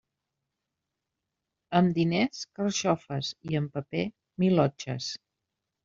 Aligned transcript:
Amb 1.81 1.93
diners, 1.99 2.41
carxofes, 2.61 3.33
i 3.53 3.63
amb 3.63 3.79
paper, 3.79 4.11
milotxes. 4.47 5.17